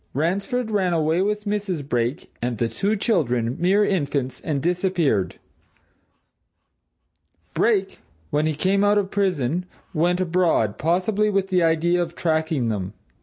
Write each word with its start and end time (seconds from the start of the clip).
Ransford 0.15 0.71
ran 0.71 0.93
away 0.93 1.21
with 1.21 1.45
Mrs. 1.45 1.87
Brake 1.87 2.33
and 2.41 2.57
the 2.57 2.67
two 2.67 2.95
children 2.95 3.55
mere 3.59 3.85
infants 3.85 4.41
and 4.41 4.59
disappeared. 4.59 5.35
Brake, 7.53 7.99
when 8.31 8.47
he 8.47 8.55
came 8.55 8.83
out 8.83 8.97
of 8.97 9.11
prison, 9.11 9.67
went 9.93 10.19
abroad 10.19 10.79
possibly 10.79 11.29
with 11.29 11.49
the 11.49 11.61
idea 11.61 12.01
of 12.01 12.15
tracking 12.15 12.69
them. 12.69 12.93